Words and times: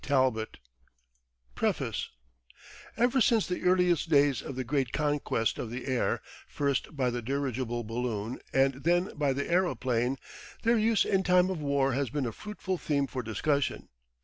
Talbot 0.03 0.57
PREFACE 1.53 2.09
Ever 2.97 3.21
since 3.21 3.45
the 3.45 3.61
earliest 3.61 4.09
days 4.09 4.41
of 4.41 4.55
the 4.55 4.63
great 4.63 4.91
conquest 4.91 5.59
of 5.59 5.69
the 5.69 5.85
air, 5.85 6.23
first 6.47 6.95
by 6.97 7.11
the 7.11 7.21
dirigible 7.21 7.83
balloon 7.83 8.39
and 8.51 8.83
then 8.83 9.15
by 9.15 9.31
the 9.31 9.47
aeroplane, 9.47 10.17
their 10.63 10.75
use 10.79 11.05
in 11.05 11.21
time 11.21 11.51
of 11.51 11.61
war 11.61 11.93
has 11.93 12.09
been 12.09 12.25
a 12.25 12.31
fruitful 12.31 12.79
theme 12.79 13.05
for 13.05 13.21
discussion. 13.21 13.89